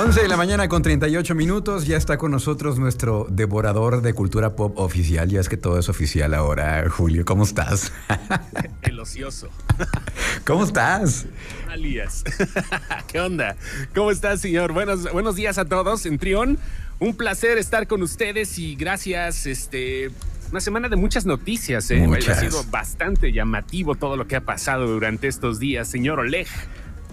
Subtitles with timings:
[0.00, 1.88] 11 de la mañana con 38 minutos.
[1.88, 5.28] Ya está con nosotros nuestro devorador de cultura pop oficial.
[5.28, 6.88] Ya es que todo es oficial ahora.
[6.88, 7.92] Julio, ¿cómo estás?
[8.82, 9.48] El ocioso.
[10.46, 11.26] ¿Cómo estás?
[11.68, 12.22] Alias.
[13.08, 13.56] ¿Qué onda?
[13.92, 14.72] ¿Cómo estás, señor?
[14.72, 16.60] Buenos, buenos días a todos en Trión.
[17.00, 19.46] Un placer estar con ustedes y gracias.
[19.46, 20.12] Este,
[20.52, 21.90] una semana de muchas noticias.
[21.90, 22.06] ¿eh?
[22.06, 22.38] Muchas.
[22.38, 26.46] Ha sido bastante llamativo todo lo que ha pasado durante estos días, señor Oleg.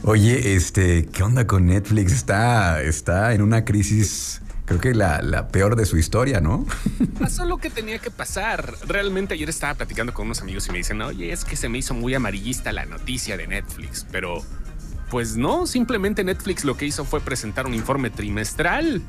[0.07, 2.11] Oye, este, ¿qué onda con Netflix?
[2.11, 6.63] Está, está en una crisis, creo que la, la peor de su historia, ¿no?
[7.19, 8.75] Pasó lo que tenía que pasar.
[8.87, 11.79] Realmente ayer estaba platicando con unos amigos y me dicen, oye, es que se me
[11.79, 14.43] hizo muy amarillista la noticia de Netflix, pero
[15.09, 19.01] pues no, simplemente Netflix lo que hizo fue presentar un informe trimestral.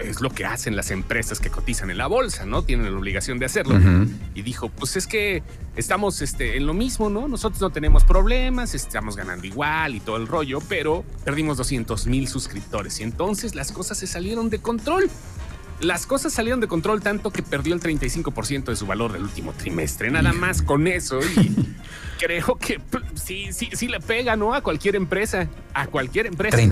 [0.00, 2.62] Es lo que hacen las empresas que cotizan en la bolsa, ¿no?
[2.62, 3.78] Tienen la obligación de hacerlo.
[4.34, 5.42] Y dijo, pues es que
[5.76, 7.28] estamos este, en lo mismo, ¿no?
[7.28, 12.28] Nosotros no tenemos problemas, estamos ganando igual y todo el rollo, pero perdimos 200 mil
[12.28, 15.10] suscriptores y entonces las cosas se salieron de control.
[15.82, 19.52] Las cosas salieron de control tanto que perdió el 35% de su valor del último
[19.52, 20.10] trimestre.
[20.10, 21.54] Nada más con eso y
[22.24, 24.54] creo que p- sí, sí, sí le pega, ¿no?
[24.54, 26.56] A cualquier empresa, a cualquier empresa.
[26.56, 26.70] Fácil.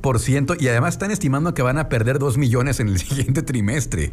[0.00, 4.12] 35% y además están estimando que van a perder 2 millones en el siguiente trimestre.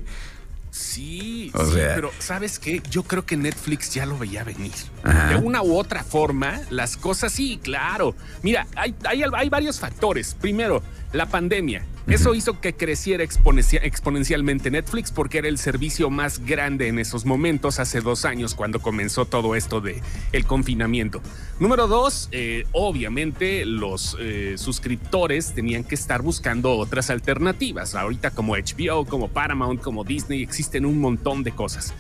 [0.70, 2.82] Sí, O sí, sea- pero ¿sabes qué?
[2.92, 4.74] Yo creo que Netflix ya lo veía venir.
[5.04, 5.30] Ajá.
[5.30, 8.14] De una u otra forma, las cosas sí, claro.
[8.44, 10.36] Mira, hay, hay, hay varios factores.
[10.36, 10.84] Primero,
[11.14, 11.86] la pandemia.
[12.08, 17.26] Eso hizo que creciera exponencia- exponencialmente Netflix porque era el servicio más grande en esos
[17.26, 21.22] momentos, hace dos años, cuando comenzó todo esto de el confinamiento.
[21.60, 27.96] Número dos, eh, obviamente los eh, suscriptores tenían que estar buscando otras alternativas.
[27.96, 31.94] Ahorita como HBO, como Paramount, como Disney, existen un montón de cosas.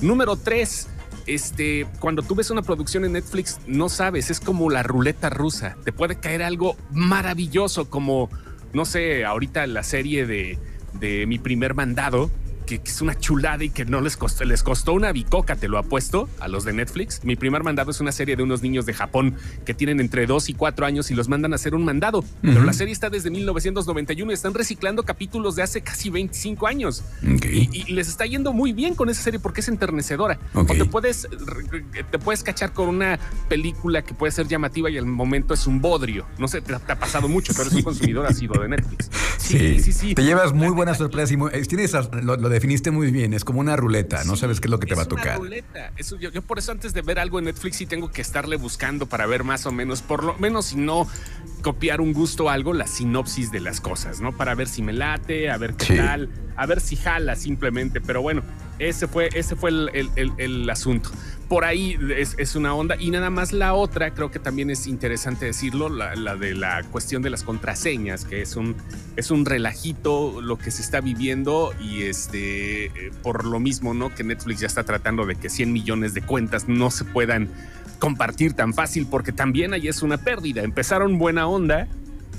[0.00, 0.88] Número tres,
[1.26, 5.76] este, cuando tú ves una producción en Netflix, no sabes, es como la ruleta rusa.
[5.84, 8.28] Te puede caer algo maravilloso, como,
[8.72, 10.58] no sé, ahorita la serie de,
[10.94, 12.30] de Mi primer mandado,
[12.72, 15.68] que, que es una chulada y que no les costó, les costó una bicoca, te
[15.68, 17.22] lo apuesto, a los de Netflix.
[17.24, 20.48] Mi primer mandado es una serie de unos niños de Japón que tienen entre 2
[20.48, 22.24] y 4 años y los mandan a hacer un mandado.
[22.40, 27.04] Pero la serie está desde 1991 y están reciclando capítulos de hace casi 25 años.
[27.22, 30.38] Y, y les está yendo muy bien con esa serie porque es enternecedora.
[30.54, 31.28] O te puedes,
[32.10, 33.18] te puedes cachar con una
[33.48, 36.26] película que puede ser llamativa y al momento es un bodrio.
[36.38, 39.10] No sé, te, te ha pasado mucho, pero es un consumidor asiduo de Netflix.
[39.42, 40.14] Sí, sí, sí.
[40.14, 41.92] Te llevas muy neta, sorpresas y muy- tienes,
[42.22, 43.34] lo, lo definiste muy bien.
[43.34, 45.10] Es como una ruleta, no Sí, sabes qué es lo que te va a es
[45.12, 45.38] una tocar.
[45.38, 45.92] ruleta.
[45.96, 48.56] Eso, yo, yo por eso antes de ver algo en Netflix sí tengo que estarle
[48.56, 51.06] buscando para ver más o menos, por lo menos si no
[51.62, 54.36] copiar un gusto o algo, la sinopsis de las cosas, ¿no?
[54.36, 55.96] Para ver si me late, a ver qué Sí.
[55.96, 58.00] tal, a ver si jala simplemente.
[58.00, 58.42] Pero bueno,
[58.78, 61.10] ese fue, ese fue el, el- el- el asunto.
[61.52, 62.96] Por ahí es, es una onda.
[62.98, 67.20] Y nada más la otra, creo que también es interesante decirlo, la, de la cuestión
[67.20, 68.74] de las contraseñas, que es un,
[69.16, 74.14] es un relajito lo que se está viviendo y este, eh, por lo mismo, ¿no?
[74.14, 77.50] Que Netflix ya está tratando de que 100 millones de cuentas no se puedan
[77.98, 80.62] compartir tan fácil porque también ahí es una pérdida.
[80.62, 81.86] Empezaron buena onda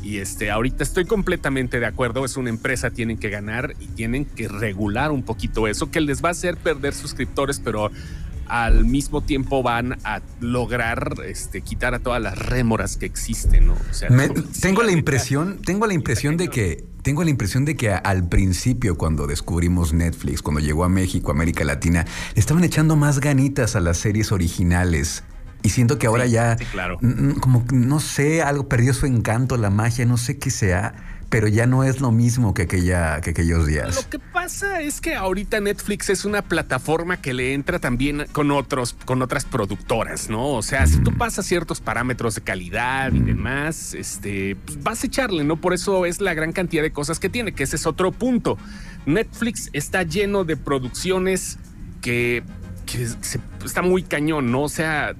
[0.01, 2.25] y este, ahorita estoy completamente de acuerdo.
[2.25, 6.23] Es una empresa, tienen que ganar y tienen que regular un poquito eso, que les
[6.23, 7.91] va a hacer perder suscriptores, pero
[8.47, 13.73] al mismo tiempo van a lograr este, quitar a todas las rémoras que existen, ¿no?
[13.73, 17.65] O sea, Me- no- tengo la impresión, tengo la impresión de que, tengo la impresión
[17.65, 22.63] de que al principio cuando descubrimos Netflix, cuando llegó a México, América Latina, le estaban
[22.63, 25.23] echando más ganitas a las series originales.
[25.63, 26.97] Y siento que ahora Sí, ya, sí, claro.
[27.39, 30.93] como no sé, algo perdió su encanto, la magia, no sé qué sea,
[31.33, 33.95] pero ya no es lo mismo que aquella, que aquellos días.
[33.95, 38.51] Lo que pasa es que ahorita Netflix es una plataforma que le entra también con
[38.51, 40.49] otros, con otras productoras, ¿no?
[40.51, 45.07] O sea, si tú pasas ciertos parámetros de calidad y demás, este, pues vas a
[45.07, 45.59] echarle, ¿no?
[45.59, 48.59] Por eso es la gran cantidad de cosas que tiene, que ese es otro punto.
[49.07, 51.57] Netflix está lleno de producciones
[52.01, 52.43] que
[52.85, 54.63] que se- está muy cañón, ¿no?
[54.63, 55.15] O sea,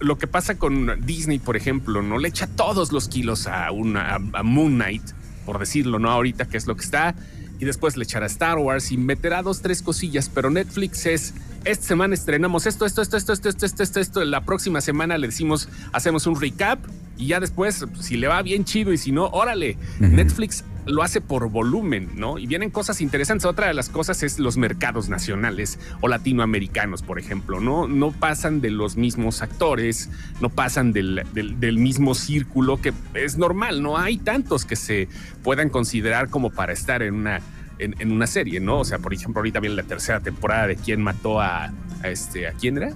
[0.00, 2.18] lo- que pasa con Disney, por ejemplo, ¿no?
[2.18, 5.02] Le echa todos los kilos a, una, a Moon Knight,
[5.44, 6.10] por decirlo, ¿no?
[6.10, 7.14] Ahorita que es lo que está.
[7.58, 10.30] Y después le echará Star Wars y meterá dos, tres cosillas.
[10.32, 11.34] Pero Netflix es,
[11.64, 14.24] esta semana estrenamos esto, esto, esto, esto, esto, esto, esto, esto, esto.
[14.24, 16.78] La próxima semana le decimos, hacemos un recap.
[17.18, 19.76] Y ya después, si le va bien chido y si no, órale.
[19.98, 22.38] Netflix lo hace por volumen, ¿no?
[22.38, 23.44] Y vienen cosas interesantes.
[23.44, 27.86] Otra de las cosas es los mercados nacionales o latinoamericanos, por ejemplo, ¿no?
[27.86, 30.08] No pasan de los mismos actores,
[30.40, 35.08] no pasan del, del- mismo círculo que es normal, no hay tantos que se
[35.42, 37.40] puedan considerar como para estar en una,
[37.78, 38.80] en, en una serie, ¿no?
[38.80, 41.72] O sea, por ejemplo, ahorita viene la tercera temporada de quién mató a,
[42.08, 42.92] este, ¿a quién era?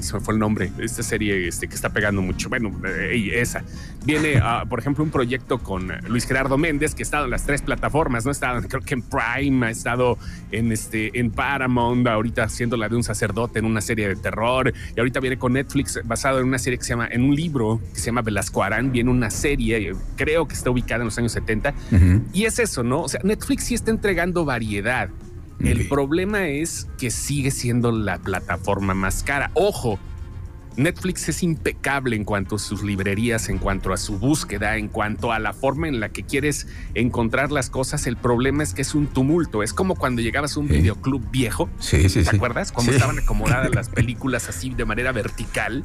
[0.00, 0.70] se me fue el nombre.
[0.78, 2.48] Esta serie este, que está pegando mucho.
[2.48, 3.62] Bueno, eh, esa.
[4.04, 7.62] Viene, por ejemplo, un proyecto con Luis Gerardo Méndez, que ha estado en las tres
[7.62, 8.30] plataformas, ¿no?
[8.30, 10.18] Ha estado, creo que en Prime, ha estado
[10.50, 14.72] en, este, en Paramount, ahorita haciendo la de un sacerdote en una serie de terror.
[14.96, 17.80] Y ahorita viene con Netflix, basado en una serie que se llama, en un libro
[17.92, 18.92] que se llama Velasco Arán.
[18.92, 21.74] Viene una serie, creo que está ubicada en los años 70.
[22.32, 23.02] Y es eso, ¿no?
[23.02, 25.10] O sea, Netflix sí está entregando variedad.
[25.62, 29.50] El problema es que sigue siendo la plataforma más cara.
[29.54, 29.98] Ojo,
[30.76, 35.32] Netflix es impecable en cuanto a sus librerías, en cuanto a su búsqueda, en cuanto
[35.32, 38.06] a la forma en la que quieres encontrar las cosas.
[38.06, 39.62] El problema es que es un tumulto.
[39.62, 41.68] Es como cuando llegabas a un videoclub viejo.
[41.78, 42.72] Sí, sí, ¿Te acuerdas?
[42.72, 45.84] Cómo estaban acomodadas las películas así de manera vertical.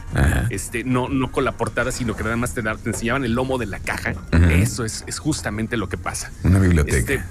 [0.49, 3.65] Este, no, no con la portada, sino que nada más te, enseñaban el lomo de
[3.65, 4.13] la caja.
[4.51, 6.31] Eso es, es, justamente lo que pasa.
[6.43, 6.97] Una biblioteca.
[6.97, 7.23] Este,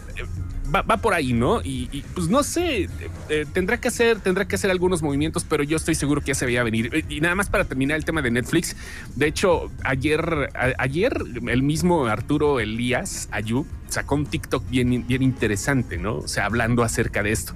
[0.75, 1.61] va, por ahí, ¿no?
[1.63, 2.89] Y, pues no sé,
[3.29, 6.35] eh, tendrá que hacer, tendrá que hacer algunos movimientos, pero yo estoy seguro que ya
[6.35, 6.91] se veía venir.
[6.93, 8.77] Eh, y nada más para terminar el tema de Netflix.
[9.15, 11.17] De hecho, ayer, ayer
[11.49, 16.17] el mismo Arturo Elías Ayub sacó un TikTok bien, bien interesante, ¿no?
[16.17, 17.55] O sea, hablando acerca de esto.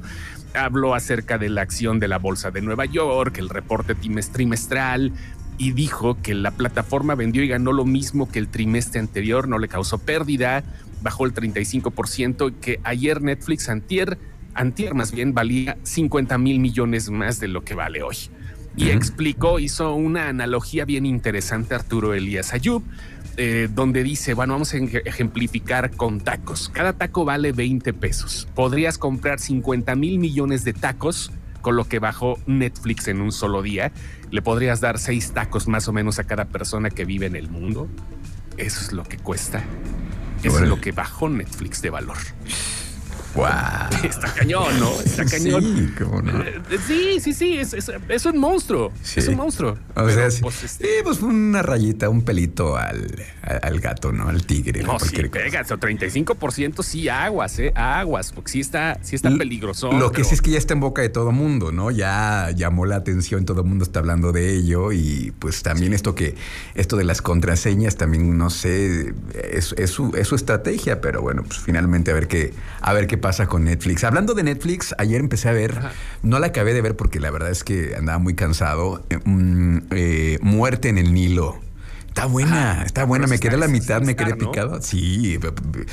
[0.55, 5.13] Habló acerca de la acción de la bolsa de Nueva York, el reporte trimestral,
[5.61, 9.59] y dijo que la plataforma vendió y ganó lo mismo que el trimestre anterior, no
[9.59, 10.65] le causó pérdida,
[11.03, 14.17] bajó el 35%, que ayer Netflix, antier,
[14.55, 18.17] antier más bien, valía 50 mil millones más de lo que vale hoy.
[18.75, 22.83] Y explicó, hizo una analogía bien interesante Arturo Elías Ayub,
[23.37, 26.71] eh, donde dice, bueno, vamos a ejemplificar con tacos.
[26.71, 28.49] Cada taco vale 20 pesos.
[28.55, 31.31] Podrías comprar 50 mil millones de tacos
[31.61, 33.93] con lo que bajó Netflix en un solo día.
[34.31, 37.49] Le podrías dar seis tacos más o menos a cada persona que vive en el
[37.49, 37.89] mundo.
[38.57, 39.65] Eso es lo que cuesta
[40.43, 42.17] es lo que bajó Netflix de valor.
[43.35, 43.47] Wow.
[44.03, 44.91] Está cañón, ¿no?
[45.01, 45.63] Está cañón.
[45.63, 46.43] Sí, ¿cómo no?
[46.43, 48.93] Eh, sí, sí, sí, es, es, un monstruo.
[49.17, 49.77] Es un monstruo.
[49.95, 50.89] O sea, sí, pues, este...
[51.05, 54.29] pues una rayita, un pelito al, al gato, ¿no?
[54.29, 54.83] Al tigre.
[54.83, 57.73] No, sí, pega, 35% sí aguas, ¿eh?
[57.75, 59.93] Aguas, porque sí está, sí está peligroso.
[59.93, 61.91] Lo que sí es que ya está en boca de todo mundo, ¿no?
[61.91, 66.15] Ya llamó la atención, todo el mundo está hablando de ello y pues también esto
[66.15, 66.35] que,
[66.75, 71.43] esto de las contraseñas también, no sé, es, es, su, es su estrategia, pero bueno,
[71.43, 74.05] pues finalmente a ver qué, a ver qué pasa con Netflix.
[74.05, 75.79] Hablando de Netflix, ayer empecé a ver,
[76.23, 79.05] no la acabé de ver porque la verdad es que andaba muy cansado.
[79.11, 81.61] Eh, mm, eh, Muerte en el Nilo.
[82.11, 83.29] Está buena, está buena.
[83.29, 84.83] Me quedé a la mitad, me quedé picado.
[84.83, 85.39] Sí.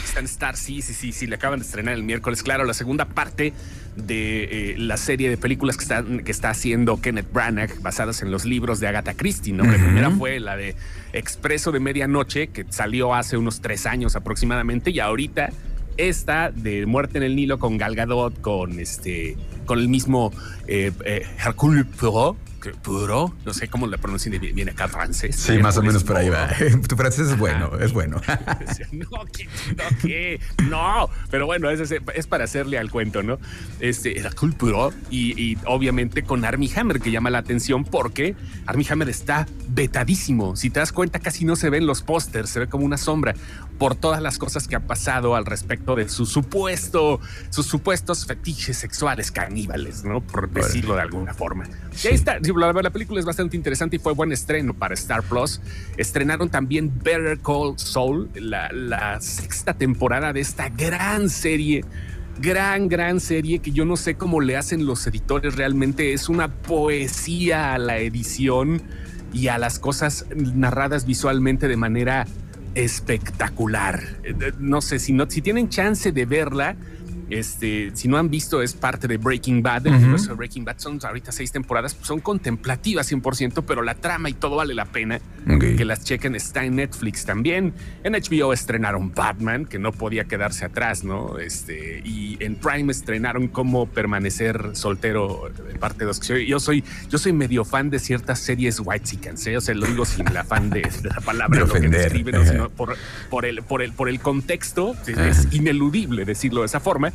[0.04, 1.28] Está en Star, sí, sí, sí, sí.
[1.28, 2.42] Le acaban de estrenar el miércoles.
[2.42, 3.54] Claro, la segunda parte
[3.96, 8.32] de eh, la serie de películas que está, que está haciendo Kenneth Branagh, basadas en
[8.32, 9.64] los libros de Agatha Christie, ¿no?
[9.64, 10.76] La primera fue la de
[11.14, 15.52] Expreso de Medianoche, que salió hace unos tres años aproximadamente, y ahorita
[15.98, 19.36] esta de Muerte en el Nilo con Gal Gadot, con este,
[19.66, 20.32] con el mismo
[20.68, 22.38] eh, eh, Hercule Poirot,
[22.76, 25.36] puro, no sé cómo la pronuncian, viene acá francés.
[25.36, 26.50] Sí, más o menos por ahí va.
[26.88, 28.22] Tu francés es bueno, es bueno.
[28.92, 29.26] no,
[30.02, 30.40] ¿qué,
[30.70, 33.40] no, no, pero bueno, es, es, para hacerle al cuento, ¿no?
[33.80, 38.36] Este, era puro y, y obviamente con Armie Hammer, que llama la atención porque
[38.66, 40.56] Armie Hammer está vetadísimo.
[40.56, 43.34] Si te das cuenta, casi no se ven los pósters, se ve como una sombra
[43.78, 47.20] por todas las cosas que han pasado al respecto de su supuesto,
[47.50, 50.22] sus supuestos fetiches sexuales caníbales, ¿no?
[50.22, 51.66] Por decirlo de alguna forma.
[52.04, 55.24] Y ahí está, la, la, película es bastante interesante y fue buen estreno para Star
[55.24, 55.62] Plus.
[55.98, 61.84] Estrenaron también Better Call Saul, la, la sexta temporada de esta gran serie
[62.40, 65.56] gran, gran serie que yo no sé cómo le hacen los editores.
[65.56, 68.82] Realmente es una poesía a la edición
[69.34, 72.28] y a las cosas narradas visualmente de manera
[72.76, 74.02] espectacular.
[74.24, 76.76] Eh, eh, no sé si no, si tienen chance de verla,
[77.30, 79.88] este, si no han visto, es parte de Breaking Bad.
[79.88, 84.30] El universo de Breaking Bad son ahorita seis temporadas, son contemplativas 100%, pero la trama
[84.30, 85.20] y todo vale la pena
[85.60, 86.36] que las chequen.
[86.36, 87.74] Está en Netflix también.
[88.04, 91.38] En HBO estrenaron Batman, que no podía quedarse atrás, ¿no?
[91.38, 96.22] Este, y en Prime estrenaron Cómo permanecer soltero, parte 2.
[96.48, 99.08] Yo soy, yo soy medio fan de ciertas series white
[99.46, 99.58] ¿eh?
[99.58, 102.96] o sea, lo digo sin la fan de, la palabra, lo que describen, sino por,
[103.30, 104.96] por, el, por, el, por el contexto.
[105.08, 107.12] Es ineludible decirlo de esa forma.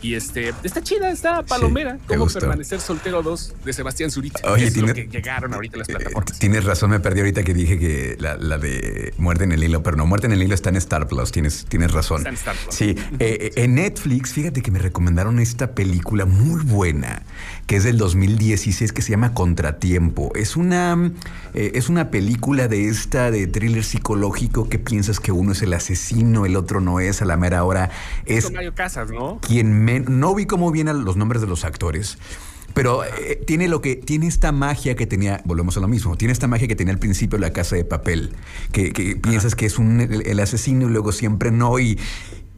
[0.00, 1.98] Y este, está chida, está palomera.
[2.06, 4.40] Cómo permanecer soltero 2 de Sebastián Zurita.
[4.50, 6.38] Oye, es lo que llegaron ahorita las plataformas.
[6.38, 9.96] Tienes razón, me perdí ahorita que dije que la, de Muerte en el Hilo, pero
[9.96, 12.18] no, Muerte en el Hilo está en Star Plus, tienes, tienes razón.
[12.18, 12.74] Está en Star Plus.
[12.74, 17.22] Sí, eh, eh, en Netflix, fíjate que me recomendaron esta película muy buena,
[17.66, 20.32] que es del 2016, que se llama Contratiempo.
[20.34, 21.12] Es una,
[21.54, 25.72] eh, es una película de esta, de thriller psicológico que piensas que uno es el
[25.72, 27.90] asesino, el otro no es, a la mera hora
[28.26, 28.50] es...
[28.52, 29.40] Mario Casas, ¿no?
[29.40, 32.18] Quien no vi cómo vienen los nombres de los actores,
[32.74, 36.32] Pero eh, tiene lo que tiene esta magia que tenía, volvemos a lo mismo, tiene
[36.32, 38.32] esta magia que tenía al principio la casa de papel,
[38.72, 41.98] que, piensas que es un, el, asesino y luego siempre no y,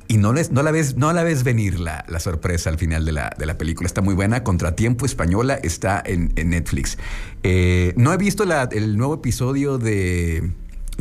[0.09, 3.05] y no, les, no, la ves, no la ves venir la, la sorpresa al final
[3.05, 3.87] de la, de la, película.
[3.87, 4.43] Está muy buena.
[4.43, 6.99] Contratiempo Española está en, en Netflix.
[7.45, 10.51] Eh, no he visto la, el nuevo episodio de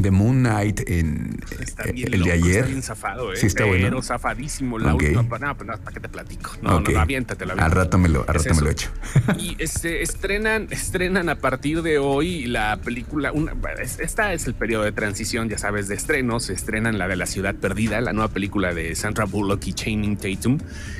[0.01, 1.39] de Moon Knight en
[1.95, 2.55] el de ayer.
[2.55, 3.37] Está bien zafado, ¿eh?
[3.37, 4.01] Sí, está Pero bueno.
[4.01, 4.79] zafadísimo.
[4.79, 5.21] La última.
[5.21, 6.51] No, pues ¿para qué te platico?
[6.61, 8.89] No, no, aviéntate, la Al rato me lo, al rato me lo echo.
[9.37, 13.31] Y este, estrenan, estrenan a partir de hoy la película.
[13.31, 13.53] Una,
[13.99, 16.49] esta es el periodo de transición, ya sabes, de estrenos.
[16.49, 20.57] Estrenan la de La Ciudad Perdida, la nueva película de Sandra Bullock y Channing Tatum.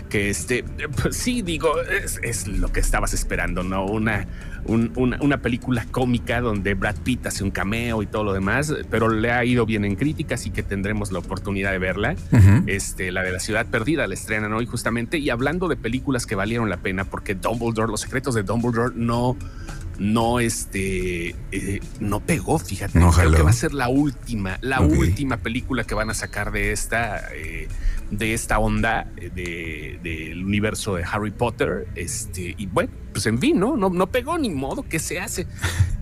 [0.09, 0.63] Que este,
[1.01, 3.85] pues sí, digo, es, es lo que estabas esperando, ¿no?
[3.85, 4.27] Una
[4.65, 9.31] una, película cómica donde Brad Pitt hace un cameo y todo lo demás, pero le
[9.31, 12.15] ha ido bien en críticas y que tendremos la oportunidad de verla.
[12.67, 15.17] este, la de la ciudad perdida la estrenan hoy justamente.
[15.17, 19.37] Y hablando de películas que valieron la pena, porque Dumbledore, los secretos de Dumbledore no
[19.99, 22.93] no este eh, no pegó, fíjate.
[22.93, 26.71] Creo que va a ser la última, la última película que van a sacar de
[26.71, 27.67] esta eh,
[28.09, 31.87] de esta onda eh, del universo de Harry Potter.
[31.95, 33.75] Este, y bueno, pues en fin, ¿no?
[33.75, 35.45] No, no pegó ni modo, ¿qué se hace?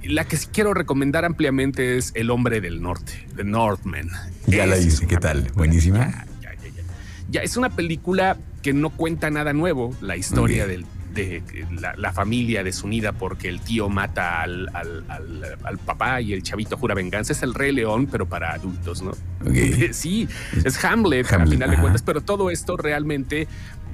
[0.08, 4.10] La que sí quiero recomendar ampliamente es El Hombre del Norte, The Northman.
[4.46, 5.52] Ya la hice, ¿qué tal?
[5.54, 6.26] Buenísima.
[7.30, 10.86] Ya, es una película que no cuenta nada nuevo, la historia del
[11.18, 11.42] de
[11.98, 14.70] la, familia desunida porque el tío mata al,
[15.86, 17.34] papá y el chavito jura venganza.
[17.34, 19.12] Es el Rey León, pero para adultos, ¿no?
[19.92, 20.28] Sí,
[20.64, 23.48] es Hamlet, al final de cuentas, pero todo esto realmente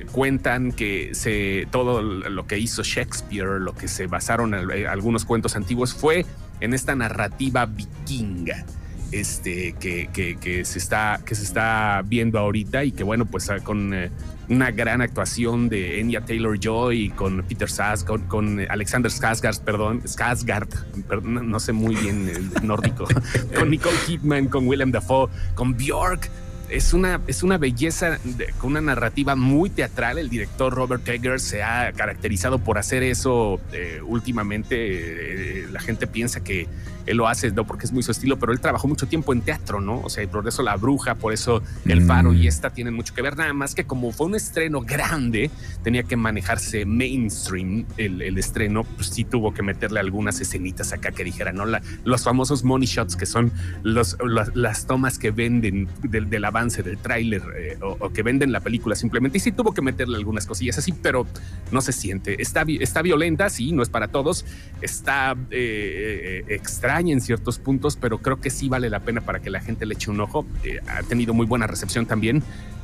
[0.06, 5.56] cuentan que se, todo lo que hizo Shakespeare, lo que se basaron en algunos cuentos
[5.56, 6.26] antiguos fue
[6.60, 8.66] en esta narrativa vikinga
[9.14, 10.10] este, que,
[10.42, 14.10] que, se está, que se está viendo ahorita y que bueno, pues con eh,
[14.50, 21.24] una gran actuación de Enya Taylor Joy con Peter Sass, con, Alexander Skarsgård, perdón, Skarsgård,
[21.24, 23.06] no sé muy bien el nórdico,
[23.56, 26.30] con Nicole Kidman, con Willem Dafoe, con Bjork.
[26.74, 28.20] Es una, es una belleza
[28.58, 30.18] con una narrativa muy teatral.
[30.18, 34.76] El director Robert Eggers se ha caracterizado por hacer eso eh, últimamente.
[34.78, 36.68] Eh, la gente piensa que
[37.06, 39.42] él lo hace no porque es muy su estilo, pero él trabajó mucho tiempo en
[39.42, 40.00] teatro, ¿no?
[40.02, 42.48] O sea, por eso La Bruja, por eso El Faro y mm.
[42.48, 45.52] esta tienen mucho que ver, nada más que como fue un estreno grande,
[45.84, 51.24] tenía que manejarse mainstream el, estreno, pues sí tuvo que meterle algunas escenitas acá que
[51.24, 51.66] dijera, ¿no?
[52.04, 53.52] los famosos money shots, que son
[53.84, 54.18] los,
[54.54, 59.38] las tomas que venden del, avance del tráiler eh, o, que venden la película simplemente,
[59.38, 61.28] y sí tuvo que meterle algunas cosillas así, pero
[61.72, 62.42] no se siente.
[62.42, 64.46] Está, está violenta, sí, no es para todos,
[64.82, 66.54] está eh, eh,
[67.00, 69.86] extra en ciertos puntos, pero creo que sí vale la pena para que la gente
[69.86, 70.46] le eche un ojo.
[70.64, 72.44] Eh, ha tenido muy buena recepción también.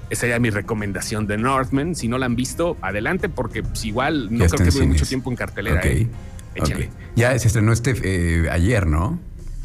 [0.09, 1.95] Esa ya mi recomendación de Northman.
[1.95, 5.29] Si no la han visto, adelante, porque pues, igual no creo que dure mucho tiempo
[5.29, 5.81] en cartelera.
[5.83, 6.07] ¿eh?
[7.15, 9.19] Ya se estrenó este eh, ayer, ¿no?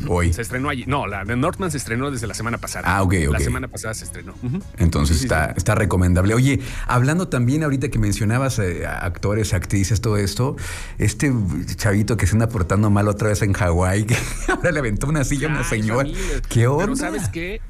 [0.08, 0.32] Hoy.
[0.32, 0.84] Se estrenó allí.
[0.86, 2.84] No, la de Northman se estrenó desde la semana pasada.
[2.86, 3.32] Ah, ok, ok.
[3.32, 4.34] La semana pasada se estrenó.
[4.76, 6.34] Entonces está, está recomendable.
[6.34, 10.56] Oye, hablando también ahorita que mencionabas eh, actores, actrices, todo esto,
[10.98, 11.32] este
[11.76, 14.16] chavito que se anda portando mal otra vez en Hawái, que
[14.48, 16.08] ahora le aventó una silla a una señora.
[16.48, 16.84] ¿Qué onda?
[16.84, 17.60] Pero ¿sabes qué?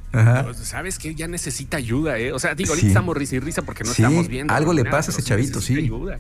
[0.63, 2.33] Sabes que ya necesita ayuda, ¿eh?
[2.33, 4.53] O sea, digo, ahorita estamos risa y risa porque no estamos viendo.
[4.55, 5.77] Algo le pasa a ese chavito, sí.
[5.77, 6.19] Ayuda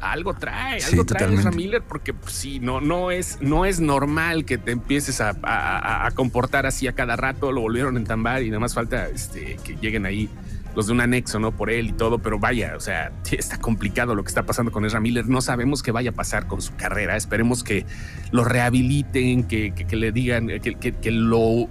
[0.00, 4.44] algo trae, algo trae Ezra Miller, porque pues, sí, no, no, es, no es normal
[4.44, 8.60] que te empieces a, comportar así a cada rato, lo volvieron a entambar y nada
[8.60, 10.28] más falta este, que lleguen ahí
[10.74, 11.52] los de un anexo, ¿no?
[11.52, 14.84] Por él y todo, pero vaya, o sea, está complicado lo que está pasando con
[14.84, 15.28] Ezra Miller.
[15.28, 17.16] No sabemos qué vaya a pasar con su carrera.
[17.16, 17.86] Esperemos que
[18.32, 21.68] lo rehabiliten, que, le digan, que, que, lo.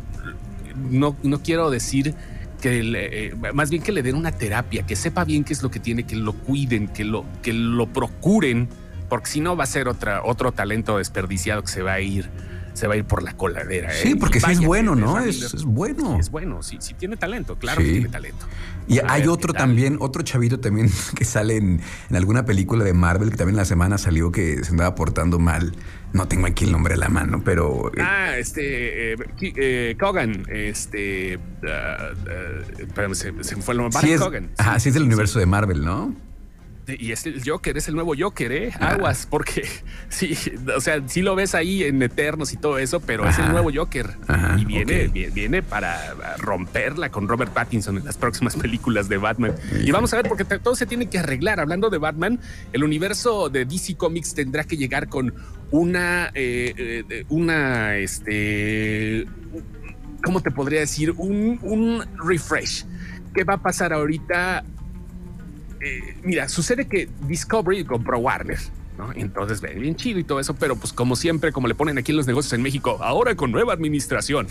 [0.89, 2.15] No, no quiero decir
[2.63, 5.69] que eh, más bien que le den una terapia, que sepa bien qué es lo
[5.69, 8.69] que tiene, que lo cuiden, que lo, que lo procuren,
[9.09, 12.29] porque si no va a ser otra, otro talento desperdiciado que se va a ir
[12.73, 13.91] se va a ir por la coladera.
[13.91, 14.15] Sí, ¿eh?
[14.19, 15.19] porque sí es bueno, ¿no?
[15.19, 16.17] Es, bueno.
[16.19, 18.47] Es bueno, sí, sí tiene talento, claro que tiene talento.
[18.87, 23.37] Y hay otro también, otro chavito también que sale en, alguna película de Marvel que
[23.37, 25.73] también la semana salió que se andaba portando mal.
[26.13, 27.89] No tengo aquí el nombre a la mano, pero.
[27.89, 29.13] Eh, ah, este.
[29.13, 30.45] Eh, eh Kogan.
[30.47, 31.37] Este.
[31.37, 33.99] Uh, se, se, fue el nombre.
[33.99, 34.51] Sí Kogan.
[34.57, 36.15] Ajá, sí, es del universo de Marvel, ¿no?
[36.87, 38.71] Y es el Joker, es el nuevo Joker, ¿eh?
[38.79, 39.65] Aguas, porque
[40.09, 40.37] sí,
[40.75, 43.69] o sea, sí lo ves ahí en Eternos y todo eso, pero es el nuevo
[43.73, 44.17] Joker.
[44.57, 49.55] y viene, viene para romperla con Robert Pattinson en las próximas películas de Batman.
[49.83, 51.59] Y vamos a ver, porque todo se tiene que arreglar.
[51.59, 52.39] Hablando de Batman,
[52.73, 55.33] el universo de DC Comics tendrá que llegar con
[55.71, 59.25] una, eh, eh, una, este,
[60.23, 61.11] ¿cómo te podría decir?
[61.11, 62.85] Un, un refresh.
[63.33, 64.63] ¿Qué va a pasar ahorita?
[65.83, 68.59] Eh, mira, sucede que Discovery compró Warner.
[68.97, 69.11] ¿no?
[69.15, 72.17] Entonces, bien chido y todo eso, pero pues como siempre, como le ponen aquí en
[72.17, 74.47] los negocios en México, ahora con nueva administración.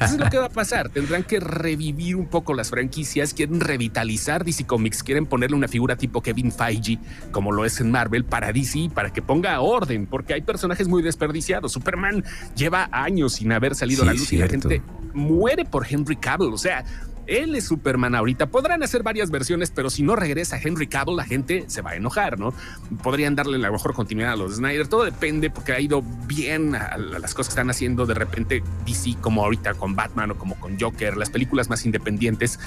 [0.00, 0.88] Eso es lo que va a pasar.
[0.88, 5.96] Tendrán que revivir un poco las franquicias, quieren revitalizar DC Comics, quieren ponerle una figura
[5.96, 6.98] tipo Kevin Feige,
[7.30, 11.02] como lo es en Marvel, para DC, para que ponga orden, porque hay personajes muy
[11.02, 11.72] desperdiciados.
[11.72, 12.24] Superman
[12.56, 16.52] lleva años sin haber salido a la luz y la gente muere por Henry Cavill.
[16.52, 16.84] O sea,
[17.26, 18.46] él es Superman ahorita.
[18.46, 21.96] Podrán hacer varias versiones, pero si no regresa Henry Cavill, la gente se va a
[21.96, 22.54] enojar, ¿no?
[23.02, 24.88] Podrían darle la mejor continuidad a los Snyder.
[24.88, 29.16] Todo depende porque ha ido bien a, las cosas que están haciendo de repente DC,
[29.20, 32.58] como ahorita con Batman o como con Joker, las películas más independientes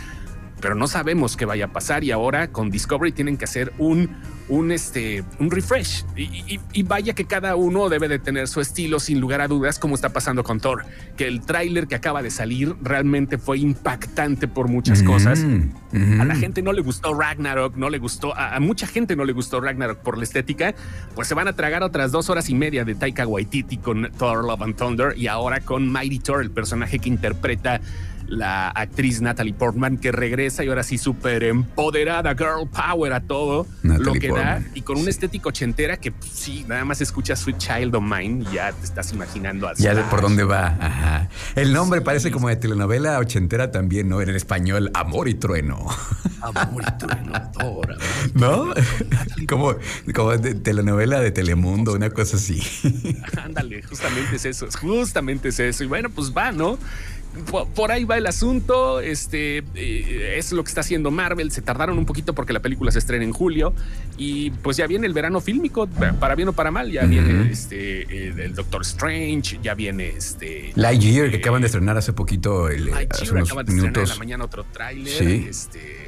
[0.62, 4.10] pero no sabemos qué vaya a pasar y ahora con Discovery tienen que hacer un,
[4.48, 9.20] un, este, un refresh y, vaya que cada uno debe de tener su estilo sin
[9.20, 10.86] lugar a dudas como está pasando con Thor,
[11.18, 15.44] que el tráiler que acaba de salir realmente fue impactante por muchas cosas.
[15.94, 19.34] A la gente no le gustó Ragnarok, no le gustó, a, mucha gente no le
[19.34, 20.76] gustó Ragnarok por la estética,
[21.16, 24.46] pues se van a tragar otras dos horas y media de Taika Waititi con Thor
[24.46, 27.82] Love and Thunder y ahora con Mighty Thor, el personaje que interpreta
[28.28, 33.68] la actriz Natalie Portman que regresa y ahora sí súper empoderada, girl power a todo
[33.84, 37.58] lo que da y con un estético ochentera que pues, sí, nada más escucha Sweet
[37.58, 39.84] Child of Mine y ya te estás imaginando así.
[39.84, 41.28] Ya de por dónde va.
[41.56, 44.22] El nombre parece como de telenovela ochentera también, ¿no?
[44.22, 45.86] En el español, Amor y Trueno.
[46.42, 47.34] Amor y Trueno,
[48.34, 48.74] ¿No?
[49.48, 49.76] como,
[50.14, 52.62] como de telenovela de Telemundo, una cosa así.
[53.44, 55.84] Ándale, justamente es eso, justamente es eso.
[55.84, 56.78] Y bueno, pues va, ¿no?
[57.44, 59.00] Por, ahí va el asunto.
[59.00, 61.52] Este eh, es lo que está haciendo Marvel.
[61.52, 63.74] Se tardaron un poquito porque la película se estrena en julio
[64.18, 65.88] y pues ya viene el verano fílmico,
[66.20, 66.92] para bien o para mal.
[66.92, 72.14] Ya viene este el, Doctor Strange, ya viene este Lightyear que acaban de estrenar hace
[72.14, 72.70] poquito.
[72.70, 74.04] El, hace unos de minutos.
[74.04, 75.14] en la mañana otro tráiler.
[75.14, 75.46] Sí.
[75.50, 76.05] Este,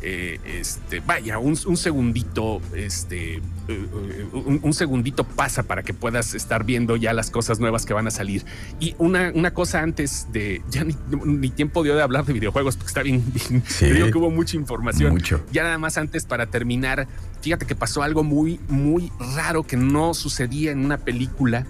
[0.00, 3.36] eh, este, vaya, un, segundito, este,
[3.68, 8.06] eh, un, segundito pasa para que puedas estar viendo ya las cosas nuevas que van
[8.06, 8.44] a salir.
[8.78, 12.88] Y una, una cosa antes de, ya ni, tiempo dio de hablar de videojuegos, porque
[12.88, 15.12] está bien, que hubo mucha información.
[15.12, 15.44] Mucho.
[15.52, 17.08] Ya nada más antes para terminar,
[17.40, 21.66] fíjate que pasó algo muy, muy raro que no sucedía en una película.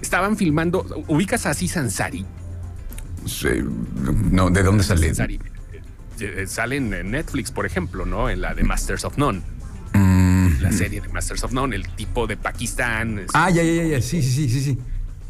[0.00, 2.24] Estaban filmando, ubicas a Aziz Ansari.
[3.26, 3.48] Sí,
[4.30, 5.08] no, ¿de dónde sale?
[5.08, 5.38] Eh,
[6.46, 8.30] salen en Netflix, por ejemplo, ¿no?
[8.30, 9.42] En la de Masters of None.
[9.92, 10.60] Mm.
[10.60, 13.26] La serie de Masters of None, el tipo de Pakistán.
[13.34, 14.78] Ah, ya, ya, ya, sí, sí, sí, sí.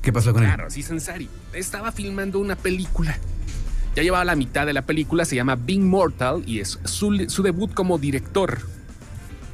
[0.03, 0.49] ¿Qué pasó con él?
[0.49, 1.29] Claro, sí, Sansari.
[1.53, 3.19] Estaba filmando una película.
[3.97, 7.73] Ya llevaba la mitad de la película, se llama Being Mortal y es su, debut
[7.73, 8.61] como director.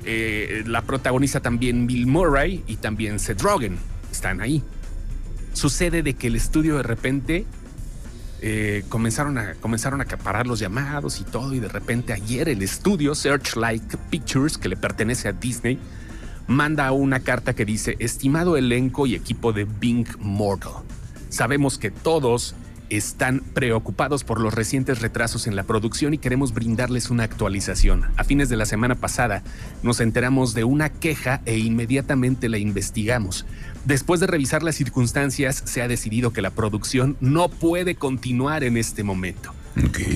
[0.04, 3.78] Eh, la protagoniza también Bill Murray y también Seth Rogen.
[4.10, 4.62] Están ahí.
[5.52, 7.46] Sucede de que el estudio de repente
[8.44, 12.60] eh, comenzaron, a, comenzaron a acaparar los llamados y todo, y de repente ayer el
[12.60, 15.78] estudio Searchlight Pictures, que le pertenece a Disney,
[16.48, 20.82] manda una carta que dice, estimado elenco y equipo de Bing Mortal,
[21.28, 22.56] sabemos que todos
[22.96, 28.04] están preocupados por los recientes retrasos en la producción y queremos brindarles una actualización.
[28.16, 29.42] A fines de la semana pasada
[29.82, 33.46] nos enteramos de una queja e inmediatamente la investigamos.
[33.84, 38.76] Después de revisar las circunstancias, se ha decidido que la producción no puede continuar en
[38.76, 39.52] este momento.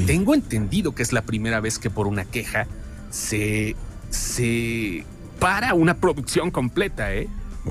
[0.07, 2.67] Tengo entendido que es la primera vez que por una queja
[3.11, 3.75] se,
[4.11, 5.05] se
[5.39, 7.29] para una producción completa, ¿eh?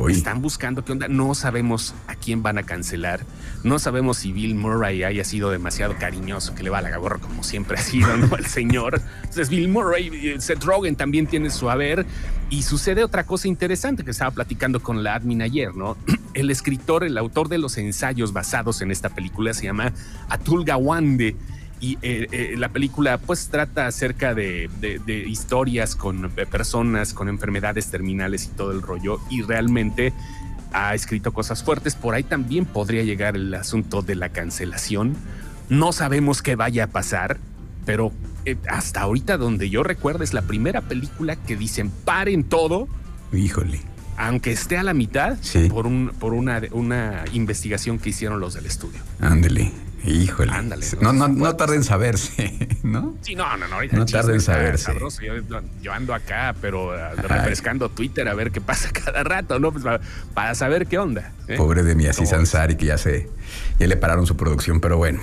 [0.10, 1.08] Están buscando qué onda.
[1.08, 3.22] No sabemos a quién van a cancelar.
[3.64, 7.44] No sabemos si Bill Murray haya sido demasiado cariñoso, que le va la gorra como
[7.44, 8.36] siempre ha sido, ¿no?
[8.36, 9.02] El señor.
[9.18, 12.06] Entonces, Bill Murray, eh, Seth Rogen también tiene su haber.
[12.50, 15.98] Y sucede otra cosa interesante que estaba platicando con la admin ayer, ¿no?
[16.34, 19.94] El escritor, el autor de los ensayos basados en esta película se llama
[20.28, 21.38] Atul Gawande
[21.80, 24.70] y eh, eh, la película pues trata acerca de,
[25.28, 30.14] historias con eh, personas con enfermedades terminales y todo el rollo y realmente
[30.74, 31.96] ha escrito cosas fuertes.
[31.96, 35.16] Por ahí también podría llegar el asunto de la cancelación.
[35.70, 37.38] No sabemos qué vaya a pasar,
[37.86, 38.12] pero
[38.70, 42.88] hasta ahorita donde yo recuerdo es la primera película que dicen paren todo.
[43.34, 43.82] Híjole.
[44.18, 45.38] Aunque esté a la mitad
[45.70, 49.00] por, un, por una, una investigación que hicieron los del estudio.
[49.20, 49.72] Ándele.
[50.06, 50.52] Híjole.
[50.52, 50.86] Ándale.
[51.02, 53.16] No, no, no tarden en saberse, ¿no?
[53.22, 53.78] Sí, no, no, no.
[53.92, 54.94] No tarden en saberse.
[55.82, 59.72] Yo, ando acá, pero ah, refrescando Twitter a ver qué pasa cada rato, ¿no?
[59.72, 59.84] Pues
[60.34, 61.34] para, saber qué onda.
[61.48, 61.58] ¿eh?
[61.58, 63.30] Pobre de mi Asís Ansari, que ya se,
[63.80, 65.22] ya le pararon su producción, pero bueno.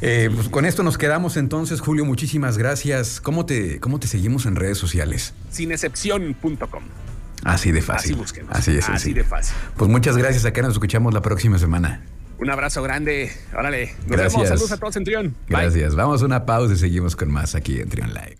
[0.00, 2.04] Eh, pues con esto nos quedamos entonces, Julio.
[2.04, 3.20] Muchísimas gracias.
[3.20, 5.34] ¿Cómo te, cómo te seguimos en redes sociales?
[5.50, 6.82] Sinexcepción.com.
[7.44, 8.18] Así de fácil.
[8.50, 8.88] Así es.
[8.88, 9.56] Así de fácil.
[9.76, 10.44] Pues muchas gracias.
[10.44, 12.02] Acá nos escuchamos la próxima semana.
[12.38, 13.30] Un abrazo grande.
[13.56, 13.94] Órale.
[14.06, 14.32] Nos Gracias.
[14.34, 14.48] vemos.
[14.48, 15.34] Saludos a todos en Trión.
[15.48, 15.94] Gracias.
[15.96, 18.38] Vamos a una pausa y seguimos con más aquí en Trión Live.